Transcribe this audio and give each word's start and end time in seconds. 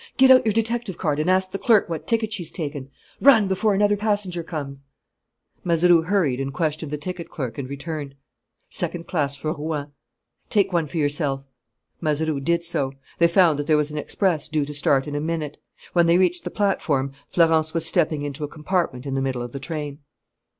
"Get 0.17 0.31
out 0.31 0.43
your 0.47 0.53
detective 0.53 0.97
card 0.97 1.19
and 1.19 1.29
ask 1.29 1.51
the 1.51 1.59
clerk 1.59 1.87
what 1.87 2.07
ticket 2.07 2.33
she's 2.33 2.51
taken. 2.51 2.89
Run, 3.21 3.47
before 3.47 3.75
another 3.75 3.95
passenger 3.95 4.41
comes." 4.41 4.85
Mazeroux 5.63 6.01
hurried 6.05 6.39
and 6.39 6.51
questioned 6.51 6.91
the 6.91 6.97
ticket 6.97 7.29
clerk 7.29 7.59
and 7.59 7.69
returned: 7.69 8.15
"Second 8.67 9.05
class 9.05 9.35
for 9.37 9.53
Rouen." 9.53 9.91
"Take 10.49 10.73
one 10.73 10.87
for 10.87 10.97
yourself." 10.97 11.43
Mazeroux 12.01 12.39
did 12.39 12.63
so. 12.63 12.93
They 13.19 13.27
found 13.27 13.59
that 13.59 13.67
there 13.67 13.77
was 13.77 13.91
an 13.91 13.99
express 13.99 14.47
due 14.47 14.65
to 14.65 14.73
start 14.73 15.07
in 15.07 15.13
a 15.13 15.21
minute. 15.21 15.59
When 15.93 16.07
they 16.07 16.17
reached 16.17 16.45
the 16.45 16.49
platform 16.49 17.11
Florence 17.29 17.75
was 17.75 17.85
stepping 17.85 18.23
into 18.23 18.43
a 18.43 18.47
compartment 18.47 19.05
in 19.05 19.13
the 19.13 19.21
middle 19.21 19.43
of 19.43 19.51
the 19.51 19.59
train. 19.59 19.99